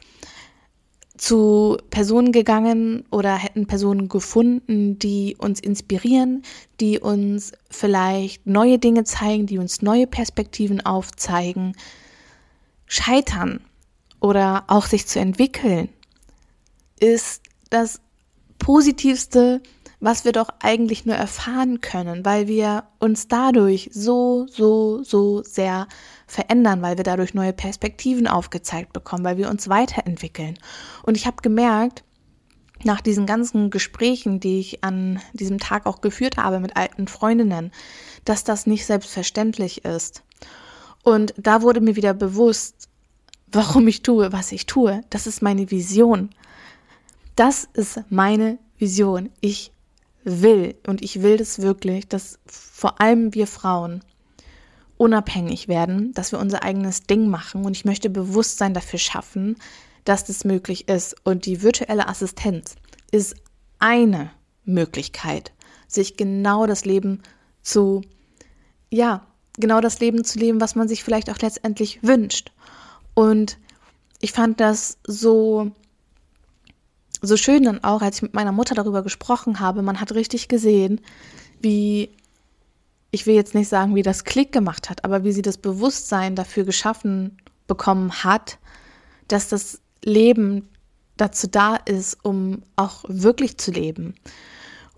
zu 1.17 1.77
Personen 1.89 2.31
gegangen 2.31 3.05
oder 3.11 3.35
hätten 3.35 3.67
Personen 3.67 4.09
gefunden, 4.09 4.97
die 4.99 5.35
uns 5.37 5.59
inspirieren, 5.59 6.43
die 6.79 6.99
uns 6.99 7.51
vielleicht 7.69 8.47
neue 8.47 8.79
Dinge 8.79 9.03
zeigen, 9.03 9.45
die 9.45 9.59
uns 9.59 9.81
neue 9.81 10.07
Perspektiven 10.07 10.85
aufzeigen. 10.85 11.75
Scheitern 12.87 13.61
oder 14.19 14.65
auch 14.67 14.85
sich 14.85 15.07
zu 15.07 15.19
entwickeln 15.19 15.89
ist 16.99 17.41
das 17.69 17.99
Positivste, 18.59 19.61
was 20.03 20.25
wir 20.25 20.33
doch 20.33 20.49
eigentlich 20.59 21.05
nur 21.05 21.15
erfahren 21.15 21.79
können, 21.79 22.25
weil 22.25 22.49
wir 22.49 22.83
uns 22.99 23.29
dadurch 23.29 23.89
so, 23.93 24.47
so, 24.47 25.01
so 25.01 25.43
sehr 25.43 25.87
verändern, 26.27 26.81
weil 26.81 26.97
wir 26.97 27.05
dadurch 27.05 27.33
neue 27.33 27.53
Perspektiven 27.53 28.27
aufgezeigt 28.27 28.91
bekommen, 28.91 29.23
weil 29.23 29.37
wir 29.37 29.49
uns 29.49 29.69
weiterentwickeln. 29.69 30.59
Und 31.03 31.15
ich 31.15 31.25
habe 31.25 31.37
gemerkt, 31.41 32.03
nach 32.83 32.99
diesen 32.99 33.25
ganzen 33.25 33.69
Gesprächen, 33.69 34.41
die 34.41 34.59
ich 34.59 34.83
an 34.83 35.21
diesem 35.31 35.57
Tag 35.57 35.85
auch 35.85 36.01
geführt 36.01 36.35
habe 36.35 36.59
mit 36.59 36.75
alten 36.75 37.07
Freundinnen, 37.07 37.71
dass 38.25 38.43
das 38.43 38.67
nicht 38.67 38.85
selbstverständlich 38.85 39.85
ist. 39.85 40.23
Und 41.03 41.33
da 41.37 41.61
wurde 41.61 41.79
mir 41.79 41.95
wieder 41.95 42.13
bewusst, 42.13 42.89
warum 43.53 43.87
ich 43.87 44.01
tue, 44.01 44.33
was 44.33 44.51
ich 44.51 44.65
tue. 44.65 44.99
Das 45.09 45.27
ist 45.27 45.41
meine 45.41 45.71
Vision. 45.71 46.31
Das 47.37 47.69
ist 47.73 48.01
meine 48.09 48.57
Vision. 48.77 49.29
Ich 49.39 49.72
will, 50.23 50.75
und 50.87 51.01
ich 51.01 51.21
will 51.21 51.37
das 51.37 51.61
wirklich, 51.61 52.07
dass 52.07 52.39
vor 52.45 53.01
allem 53.01 53.33
wir 53.33 53.47
Frauen 53.47 54.03
unabhängig 54.97 55.67
werden, 55.67 56.13
dass 56.13 56.31
wir 56.31 56.39
unser 56.39 56.63
eigenes 56.63 57.03
Ding 57.03 57.27
machen 57.27 57.65
und 57.65 57.75
ich 57.75 57.85
möchte 57.85 58.09
Bewusstsein 58.09 58.73
dafür 58.73 58.99
schaffen, 58.99 59.57
dass 60.05 60.25
das 60.25 60.45
möglich 60.45 60.87
ist. 60.87 61.15
Und 61.23 61.45
die 61.45 61.61
virtuelle 61.61 62.07
Assistenz 62.07 62.75
ist 63.11 63.35
eine 63.79 64.31
Möglichkeit, 64.65 65.51
sich 65.87 66.17
genau 66.17 66.67
das 66.67 66.85
Leben 66.85 67.21
zu, 67.61 68.01
ja, 68.89 69.25
genau 69.57 69.81
das 69.81 69.99
Leben 69.99 70.23
zu 70.23 70.39
leben, 70.39 70.61
was 70.61 70.75
man 70.75 70.87
sich 70.87 71.03
vielleicht 71.03 71.29
auch 71.29 71.39
letztendlich 71.39 72.01
wünscht. 72.01 72.51
Und 73.13 73.57
ich 74.19 74.31
fand 74.31 74.59
das 74.59 74.97
so 75.05 75.71
so 77.23 77.37
schön 77.37 77.63
dann 77.63 77.83
auch, 77.83 78.01
als 78.01 78.17
ich 78.17 78.21
mit 78.21 78.33
meiner 78.33 78.51
Mutter 78.51 78.75
darüber 78.75 79.01
gesprochen 79.01 79.59
habe, 79.59 79.81
man 79.81 79.99
hat 79.99 80.13
richtig 80.13 80.47
gesehen, 80.47 81.01
wie, 81.61 82.09
ich 83.11 83.25
will 83.25 83.35
jetzt 83.35 83.55
nicht 83.55 83.69
sagen, 83.69 83.95
wie 83.95 84.01
das 84.01 84.25
Klick 84.25 84.51
gemacht 84.51 84.89
hat, 84.89 85.05
aber 85.05 85.23
wie 85.23 85.31
sie 85.31 85.41
das 85.41 85.57
Bewusstsein 85.57 86.35
dafür 86.35 86.65
geschaffen 86.65 87.37
bekommen 87.67 88.23
hat, 88.23 88.59
dass 89.27 89.47
das 89.47 89.79
Leben 90.03 90.67
dazu 91.15 91.47
da 91.47 91.75
ist, 91.75 92.17
um 92.23 92.63
auch 92.75 93.05
wirklich 93.07 93.57
zu 93.57 93.71
leben. 93.71 94.15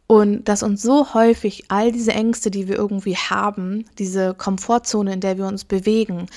Und 0.08 0.46
dass 0.46 0.63
uns 0.63 0.82
so 0.82 1.13
häufig 1.13 1.65
all 1.70 1.91
diese 1.91 2.13
Ängste, 2.13 2.51
die 2.51 2.67
wir 2.67 2.75
irgendwie 2.75 3.15
haben, 3.15 3.86
diese 3.98 4.34
Komfortzone, 4.34 5.13
in 5.13 5.20
der 5.20 5.38
wir 5.38 5.48
uns 5.48 5.65
bewegen, 5.65 6.27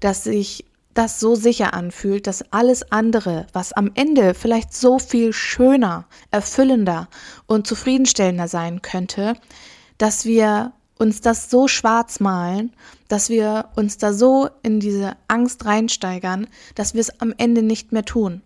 dass 0.00 0.24
sich 0.24 0.64
das 0.94 1.20
so 1.20 1.34
sicher 1.34 1.74
anfühlt, 1.74 2.26
dass 2.26 2.52
alles 2.52 2.90
andere, 2.92 3.46
was 3.52 3.72
am 3.72 3.90
Ende 3.94 4.34
vielleicht 4.34 4.74
so 4.74 4.98
viel 4.98 5.32
schöner, 5.32 6.06
erfüllender 6.30 7.08
und 7.46 7.66
zufriedenstellender 7.66 8.48
sein 8.48 8.82
könnte, 8.82 9.34
dass 9.98 10.24
wir 10.24 10.72
uns 10.98 11.20
das 11.20 11.50
so 11.50 11.66
schwarz 11.66 12.20
malen, 12.20 12.72
dass 13.08 13.28
wir 13.28 13.70
uns 13.74 13.98
da 13.98 14.12
so 14.12 14.48
in 14.62 14.78
diese 14.80 15.16
Angst 15.28 15.64
reinsteigern, 15.64 16.46
dass 16.74 16.94
wir 16.94 17.00
es 17.00 17.20
am 17.20 17.34
Ende 17.36 17.62
nicht 17.62 17.92
mehr 17.92 18.04
tun. 18.04 18.42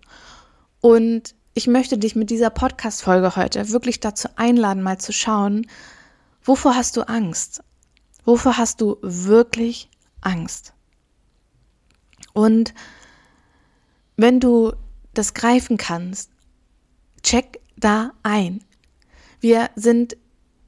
Und 0.81 1.35
ich 1.55 1.67
möchte 1.67 1.99
dich 1.99 2.17
mit 2.17 2.31
dieser 2.31 2.51
Podcast-Folge 2.51 3.37
heute 3.37 3.71
wirklich 3.71 4.01
dazu 4.01 4.29
einladen, 4.37 4.83
mal 4.83 4.99
zu 4.99 5.13
schauen, 5.13 5.67
wovor 6.45 6.77
hast 6.77 6.97
du 6.97 7.03
Angst? 7.03 7.63
Wovor 8.25 8.57
hast 8.57 8.81
du 8.81 8.97
wirklich 9.03 9.89
Angst? 10.21 10.76
Und 12.37 12.75
wenn 14.19 14.41
du 14.41 14.75
das 15.15 15.33
greifen 15.33 15.79
kannst, 15.79 16.31
check 17.23 17.61
da 17.79 18.13
ein. 18.23 18.63
Wir 19.41 19.71
sind 19.75 20.19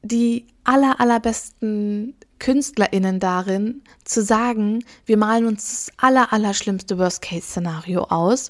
die 0.02 0.46
aller, 0.64 0.98
allerbesten 0.98 2.14
KünstlerInnen 2.38 3.20
darin, 3.20 3.82
zu 4.04 4.22
sagen, 4.22 4.82
wir 5.04 5.18
malen 5.18 5.46
uns 5.46 5.68
das 5.68 5.92
aller, 5.98 6.32
aller 6.32 6.54
schlimmste 6.54 6.96
Worst-Case-Szenario 6.96 8.04
aus 8.04 8.48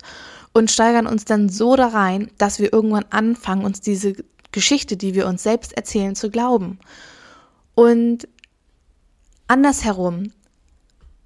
und 0.52 0.70
steigern 0.70 1.08
uns 1.08 1.24
dann 1.24 1.48
so 1.48 1.74
da 1.74 1.88
rein, 1.88 2.30
dass 2.38 2.60
wir 2.60 2.72
irgendwann 2.72 3.06
anfangen, 3.10 3.64
uns 3.64 3.80
diese 3.80 4.14
Geschichte, 4.52 4.96
die 4.96 5.14
wir 5.14 5.26
uns 5.26 5.42
selbst 5.42 5.72
erzählen, 5.72 6.14
zu 6.14 6.30
glauben. 6.30 6.78
Und 7.74 8.28
andersherum 9.48 10.30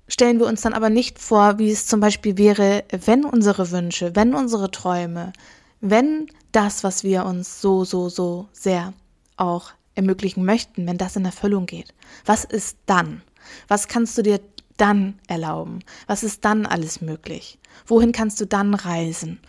stellen 0.09 0.39
wir 0.39 0.47
uns 0.47 0.63
dann 0.63 0.75
aber 0.75 0.91
nicht 0.91 1.19
vor, 1.19 1.59
wie 1.59 1.71
es 1.71 1.87
zum 1.87 2.01
Beispiel 2.01 2.37
wäre, 2.37 2.85
wenn 2.91 3.25
unsere 3.25 3.71
Wünsche, 3.71 4.15
wenn 4.15 4.35
unsere 4.35 4.71
Träume, 4.71 5.33
wenn 5.81 6.27
das, 6.53 6.85
was 6.85 7.05
wir 7.05 7.25
uns 7.25 7.61
so, 7.61 7.85
so, 7.85 8.09
so 8.09 8.49
sehr 8.53 8.93
auch 9.37 9.73
ermöglichen 9.95 10.45
möchten, 10.45 10.87
wenn 10.87 10.99
das 10.99 11.17
in 11.17 11.25
Erfüllung 11.25 11.67
geht. 11.67 11.95
Was 12.25 12.45
ist 12.45 12.79
dann? 12.87 13.23
Was 13.69 13.89
kannst 13.89 14.17
du 14.17 14.23
dir 14.23 14.41
dann 14.77 15.19
erlauben? 15.27 15.81
Was 16.07 16.23
ist 16.23 16.45
dann 16.45 16.67
alles 16.67 17.01
möglich? 17.01 17.59
Wohin 17.87 18.13
kannst 18.13 18.41
du 18.41 18.47
dann 18.47 18.75
reisen? 18.75 19.41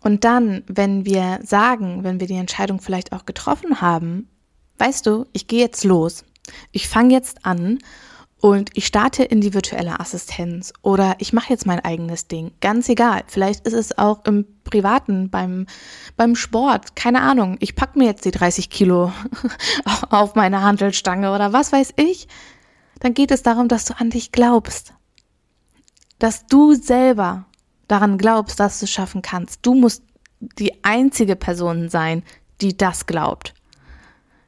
Und 0.00 0.24
dann, 0.24 0.62
wenn 0.66 1.04
wir 1.04 1.40
sagen, 1.42 2.04
wenn 2.04 2.20
wir 2.20 2.26
die 2.26 2.34
Entscheidung 2.34 2.80
vielleicht 2.80 3.12
auch 3.12 3.26
getroffen 3.26 3.80
haben, 3.80 4.28
weißt 4.78 5.06
du, 5.06 5.26
ich 5.32 5.48
gehe 5.48 5.60
jetzt 5.60 5.84
los. 5.84 6.24
Ich 6.72 6.88
fange 6.88 7.14
jetzt 7.14 7.44
an 7.44 7.78
und 8.40 8.70
ich 8.74 8.86
starte 8.86 9.24
in 9.24 9.40
die 9.40 9.52
virtuelle 9.52 9.98
Assistenz 9.98 10.72
oder 10.82 11.16
ich 11.18 11.32
mache 11.32 11.50
jetzt 11.50 11.66
mein 11.66 11.80
eigenes 11.80 12.28
Ding. 12.28 12.52
Ganz 12.60 12.88
egal. 12.88 13.24
Vielleicht 13.26 13.66
ist 13.66 13.74
es 13.74 13.98
auch 13.98 14.24
im 14.26 14.46
Privaten, 14.62 15.28
beim, 15.28 15.66
beim 16.16 16.36
Sport. 16.36 16.94
Keine 16.94 17.22
Ahnung. 17.22 17.56
Ich 17.58 17.74
pack 17.74 17.96
mir 17.96 18.04
jetzt 18.04 18.24
die 18.24 18.30
30 18.30 18.70
Kilo 18.70 19.12
auf 20.10 20.36
meine 20.36 20.62
Handelstange 20.62 21.34
oder 21.34 21.52
was 21.52 21.72
weiß 21.72 21.94
ich. 21.96 22.28
Dann 23.00 23.12
geht 23.12 23.32
es 23.32 23.42
darum, 23.42 23.66
dass 23.66 23.86
du 23.86 23.98
an 23.98 24.10
dich 24.10 24.30
glaubst. 24.30 24.92
Dass 26.20 26.46
du 26.46 26.74
selber 26.74 27.46
daran 27.88 28.18
glaubst, 28.18 28.60
dass 28.60 28.78
du 28.78 28.84
es 28.84 28.90
schaffen 28.92 29.20
kannst. 29.20 29.66
Du 29.66 29.74
musst 29.74 30.04
die 30.40 30.84
einzige 30.84 31.34
Person 31.34 31.88
sein, 31.88 32.22
die 32.60 32.76
das 32.76 33.06
glaubt. 33.06 33.54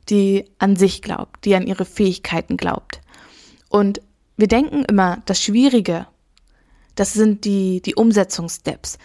Die 0.09 0.44
an 0.59 0.76
sich 0.76 1.02
glaubt, 1.02 1.44
die 1.44 1.56
an 1.56 1.66
ihre 1.66 1.85
Fähigkeiten 1.85 2.56
glaubt. 2.56 3.00
Und 3.70 4.02
wir 4.36 4.48
denken 4.48 4.84
immer, 4.84 5.22
das 5.24 5.40
Schwierige, 5.40 6.06
das 6.96 7.14
sind 7.14 7.44
die, 7.44 7.80
die 7.80 7.94
Umsetzungssteps. 7.94 8.98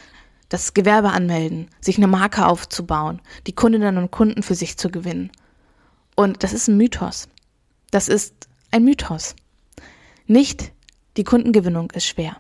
Das 0.49 0.73
Gewerbe 0.73 1.11
anmelden, 1.11 1.69
sich 1.79 1.97
eine 1.97 2.07
Marke 2.07 2.45
aufzubauen, 2.45 3.21
die 3.47 3.53
Kundinnen 3.53 3.97
und 3.97 4.11
Kunden 4.11 4.43
für 4.43 4.55
sich 4.55 4.77
zu 4.77 4.89
gewinnen. 4.89 5.31
Und 6.15 6.43
das 6.43 6.51
ist 6.51 6.67
ein 6.67 6.77
Mythos. 6.77 7.29
Das 7.91 8.07
ist 8.07 8.33
ein 8.71 8.83
Mythos. 8.83 9.35
Nicht 10.27 10.71
die 11.17 11.23
Kundengewinnung 11.23 11.91
ist 11.91 12.05
schwer. 12.05 12.37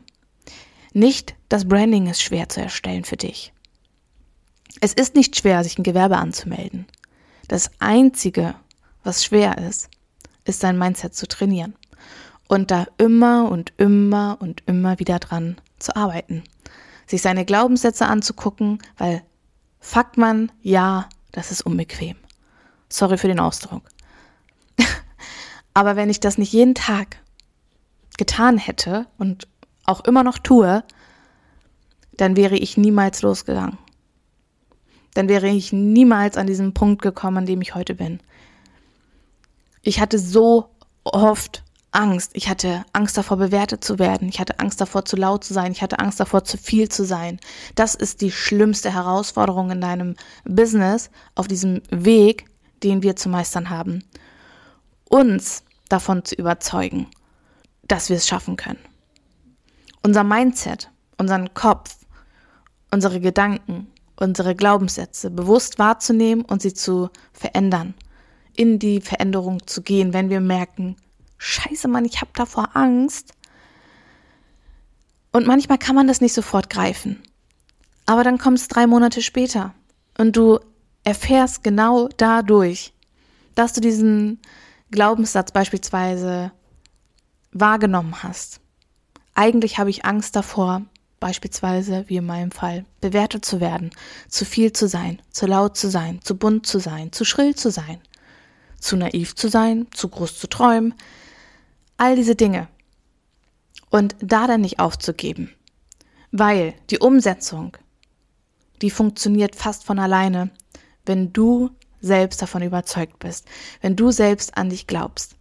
Nicht 0.93 1.35
das 1.49 1.67
Branding 1.67 2.07
ist 2.07 2.21
schwer 2.21 2.49
zu 2.49 2.61
erstellen 2.61 3.05
für 3.05 3.17
dich. 3.17 3.53
Es 4.81 4.93
ist 4.93 5.15
nicht 5.15 5.35
schwer, 5.35 5.63
sich 5.63 5.77
ein 5.77 5.83
Gewerbe 5.83 6.17
anzumelden. 6.17 6.87
Das 7.47 7.69
Einzige, 7.79 8.55
was 9.03 9.23
schwer 9.23 9.57
ist, 9.59 9.89
ist 10.45 10.63
dein 10.63 10.77
Mindset 10.77 11.15
zu 11.15 11.27
trainieren 11.27 11.75
und 12.47 12.71
da 12.71 12.85
immer 12.97 13.49
und 13.49 13.73
immer 13.77 14.37
und 14.39 14.63
immer 14.65 14.99
wieder 14.99 15.19
dran 15.19 15.57
zu 15.79 15.95
arbeiten. 15.95 16.43
Sich 17.07 17.21
seine 17.21 17.45
Glaubenssätze 17.45 18.05
anzugucken, 18.07 18.79
weil 18.97 19.23
fuckt 19.79 20.17
man, 20.17 20.51
ja, 20.61 21.07
das 21.31 21.51
ist 21.51 21.61
unbequem. 21.61 22.17
Sorry 22.89 23.17
für 23.17 23.27
den 23.27 23.39
Ausdruck. 23.39 23.83
Aber 25.73 25.95
wenn 25.95 26.09
ich 26.09 26.19
das 26.19 26.37
nicht 26.37 26.53
jeden 26.53 26.75
Tag 26.75 27.17
getan 28.17 28.57
hätte 28.57 29.07
und 29.17 29.47
auch 29.85 30.01
immer 30.05 30.23
noch 30.23 30.39
tue, 30.39 30.83
dann 32.17 32.35
wäre 32.35 32.55
ich 32.55 32.77
niemals 32.77 33.21
losgegangen. 33.21 33.77
Dann 35.13 35.29
wäre 35.29 35.47
ich 35.47 35.71
niemals 35.73 36.37
an 36.37 36.47
diesen 36.47 36.73
Punkt 36.73 37.01
gekommen, 37.01 37.37
an 37.37 37.45
dem 37.45 37.61
ich 37.61 37.75
heute 37.75 37.95
bin. 37.95 38.19
Ich 39.81 39.99
hatte 39.99 40.17
so 40.17 40.69
oft 41.03 41.63
Angst. 41.95 42.31
Ich 42.33 42.49
hatte 42.49 42.85
Angst 42.93 43.17
davor, 43.17 43.37
bewertet 43.37 43.83
zu 43.83 43.97
werden. 43.99 44.27
Ich 44.27 44.39
hatte 44.39 44.59
Angst 44.59 44.81
davor, 44.81 45.05
zu 45.05 45.15
laut 45.15 45.43
zu 45.43 45.53
sein. 45.53 45.71
Ich 45.71 45.81
hatte 45.81 45.99
Angst 45.99 46.19
davor, 46.19 46.43
zu 46.43 46.57
viel 46.57 46.89
zu 46.89 47.05
sein. 47.05 47.39
Das 47.75 47.95
ist 47.95 48.21
die 48.21 48.31
schlimmste 48.31 48.93
Herausforderung 48.93 49.71
in 49.71 49.81
deinem 49.81 50.15
Business, 50.43 51.09
auf 51.35 51.47
diesem 51.47 51.81
Weg, 51.89 52.45
den 52.83 53.01
wir 53.01 53.15
zu 53.15 53.29
meistern 53.29 53.69
haben. 53.69 54.03
Uns 55.09 55.63
davon 55.89 56.25
zu 56.25 56.35
überzeugen, 56.35 57.07
dass 57.83 58.09
wir 58.09 58.17
es 58.17 58.27
schaffen 58.27 58.57
können. 58.57 58.79
Unser 60.03 60.23
Mindset, 60.23 60.91
unseren 61.17 61.53
Kopf, 61.53 61.95
unsere 62.91 63.19
Gedanken, 63.19 63.87
unsere 64.17 64.55
Glaubenssätze 64.55 65.29
bewusst 65.29 65.79
wahrzunehmen 65.79 66.43
und 66.45 66.61
sie 66.61 66.73
zu 66.73 67.09
verändern, 67.33 67.93
in 68.55 68.79
die 68.79 69.01
Veränderung 69.01 69.65
zu 69.65 69.81
gehen, 69.81 70.13
wenn 70.13 70.29
wir 70.29 70.41
merken, 70.41 70.95
scheiße 71.37 71.87
Mann, 71.87 72.05
ich 72.05 72.21
habe 72.21 72.31
davor 72.33 72.75
Angst. 72.75 73.33
Und 75.31 75.47
manchmal 75.47 75.77
kann 75.77 75.95
man 75.95 76.07
das 76.07 76.21
nicht 76.21 76.33
sofort 76.33 76.69
greifen. 76.69 77.21
Aber 78.05 78.23
dann 78.23 78.37
kommt 78.37 78.59
es 78.59 78.67
drei 78.67 78.87
Monate 78.87 79.21
später 79.21 79.73
und 80.17 80.35
du 80.35 80.59
erfährst 81.03 81.63
genau 81.63 82.07
dadurch, 82.17 82.93
dass 83.55 83.73
du 83.73 83.81
diesen 83.81 84.39
Glaubenssatz 84.91 85.51
beispielsweise 85.51 86.51
wahrgenommen 87.51 88.23
hast. 88.23 88.59
Eigentlich 89.33 89.77
habe 89.77 89.89
ich 89.89 90.05
Angst 90.05 90.35
davor, 90.35 90.83
beispielsweise 91.19 92.05
wie 92.07 92.17
in 92.17 92.25
meinem 92.25 92.51
Fall, 92.51 92.85
bewertet 93.01 93.45
zu 93.45 93.59
werden, 93.59 93.89
zu 94.29 94.45
viel 94.45 94.73
zu 94.73 94.87
sein, 94.87 95.21
zu 95.31 95.47
laut 95.47 95.77
zu 95.77 95.89
sein, 95.89 96.19
zu 96.21 96.37
bunt 96.37 96.65
zu 96.65 96.79
sein, 96.79 97.11
zu 97.11 97.25
schrill 97.25 97.55
zu 97.55 97.71
sein, 97.71 97.99
zu 98.79 98.95
naiv 98.95 99.35
zu 99.35 99.49
sein, 99.49 99.87
zu 99.91 100.09
groß 100.09 100.37
zu 100.37 100.47
träumen, 100.47 100.93
All 101.97 102.15
diese 102.15 102.35
Dinge. 102.35 102.67
Und 103.89 104.15
da 104.19 104.47
dann 104.47 104.61
nicht 104.61 104.79
aufzugeben. 104.79 105.51
Weil 106.31 106.73
die 106.89 106.99
Umsetzung, 106.99 107.77
die 108.81 108.89
funktioniert 108.89 109.55
fast 109.55 109.85
von 109.85 109.99
alleine, 109.99 110.49
wenn 111.05 111.31
du 111.31 111.71
selbst 112.01 112.41
davon 112.41 112.61
überzeugt 112.61 113.19
bist, 113.19 113.47
wenn 113.81 113.95
du 113.95 114.11
selbst 114.11 114.57
an 114.57 114.69
dich 114.69 114.87
glaubst. 114.87 115.35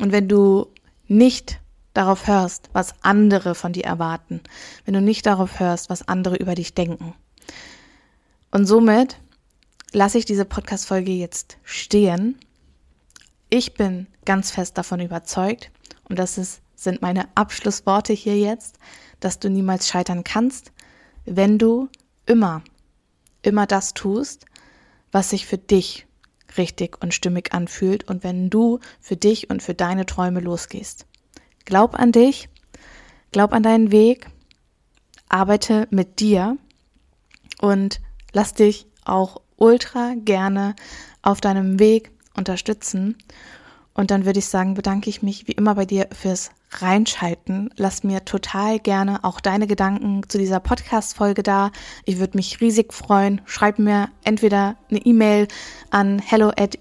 Und 0.00 0.12
wenn 0.12 0.28
du 0.28 0.66
nicht 1.06 1.60
darauf 1.94 2.26
hörst, 2.26 2.70
was 2.72 2.94
andere 3.02 3.54
von 3.54 3.72
dir 3.72 3.84
erwarten, 3.84 4.40
wenn 4.84 4.94
du 4.94 5.00
nicht 5.00 5.26
darauf 5.26 5.60
hörst, 5.60 5.90
was 5.90 6.08
andere 6.08 6.36
über 6.36 6.54
dich 6.54 6.74
denken. 6.74 7.14
Und 8.50 8.66
somit 8.66 9.18
lasse 9.92 10.18
ich 10.18 10.24
diese 10.24 10.44
Podcast-Folge 10.44 11.12
jetzt 11.12 11.58
stehen 11.62 12.38
ich 13.52 13.74
bin 13.74 14.06
ganz 14.24 14.50
fest 14.50 14.78
davon 14.78 15.00
überzeugt, 15.00 15.70
und 16.08 16.18
das 16.18 16.38
ist, 16.38 16.62
sind 16.74 17.02
meine 17.02 17.28
Abschlussworte 17.34 18.14
hier 18.14 18.38
jetzt, 18.38 18.78
dass 19.20 19.40
du 19.40 19.50
niemals 19.50 19.88
scheitern 19.88 20.24
kannst, 20.24 20.72
wenn 21.26 21.58
du 21.58 21.90
immer, 22.24 22.62
immer 23.42 23.66
das 23.66 23.92
tust, 23.92 24.46
was 25.10 25.28
sich 25.28 25.44
für 25.44 25.58
dich 25.58 26.06
richtig 26.56 27.02
und 27.02 27.12
stimmig 27.12 27.52
anfühlt 27.52 28.08
und 28.08 28.24
wenn 28.24 28.48
du 28.48 28.80
für 29.00 29.16
dich 29.16 29.50
und 29.50 29.62
für 29.62 29.74
deine 29.74 30.06
Träume 30.06 30.40
losgehst. 30.40 31.04
Glaub 31.66 31.94
an 31.94 32.10
dich, 32.10 32.48
glaub 33.32 33.52
an 33.52 33.62
deinen 33.62 33.92
Weg, 33.92 34.28
arbeite 35.28 35.88
mit 35.90 36.20
dir 36.20 36.56
und 37.60 38.00
lass 38.32 38.54
dich 38.54 38.86
auch 39.04 39.42
ultra 39.56 40.14
gerne 40.16 40.74
auf 41.20 41.42
deinem 41.42 41.78
Weg 41.78 42.12
unterstützen. 42.36 43.16
Und 43.94 44.10
dann 44.10 44.24
würde 44.24 44.38
ich 44.38 44.46
sagen, 44.46 44.74
bedanke 44.74 45.10
ich 45.10 45.22
mich 45.22 45.48
wie 45.48 45.52
immer 45.52 45.74
bei 45.74 45.84
dir 45.84 46.08
fürs 46.12 46.50
Reinschalten. 46.70 47.68
Lass 47.76 48.04
mir 48.04 48.24
total 48.24 48.78
gerne 48.78 49.22
auch 49.22 49.40
deine 49.40 49.66
Gedanken 49.66 50.22
zu 50.28 50.38
dieser 50.38 50.60
Podcast-Folge 50.60 51.42
da. 51.42 51.70
Ich 52.06 52.18
würde 52.18 52.38
mich 52.38 52.60
riesig 52.60 52.94
freuen. 52.94 53.42
Schreib 53.44 53.78
mir 53.78 54.08
entweder 54.24 54.76
eine 54.90 55.00
E-Mail 55.00 55.48
an 55.90 56.18
hello 56.18 56.50
at 56.56 56.78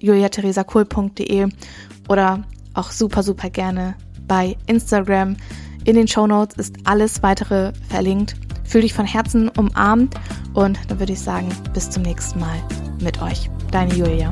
oder 2.07 2.43
auch 2.73 2.91
super, 2.91 3.23
super 3.23 3.49
gerne 3.49 3.95
bei 4.27 4.55
Instagram. 4.67 5.35
In 5.83 5.95
den 5.95 6.07
Show 6.07 6.27
Notes 6.27 6.55
ist 6.57 6.75
alles 6.85 7.21
weitere 7.23 7.73
verlinkt. 7.89 8.35
Fühl 8.63 8.81
dich 8.81 8.93
von 8.93 9.05
Herzen 9.05 9.49
umarmt 9.49 10.15
und 10.53 10.79
dann 10.87 10.99
würde 10.99 11.11
ich 11.11 11.19
sagen, 11.19 11.49
bis 11.73 11.89
zum 11.89 12.03
nächsten 12.03 12.39
Mal 12.39 12.63
mit 13.01 13.21
euch. 13.21 13.49
Deine 13.71 13.93
Julia. 13.93 14.31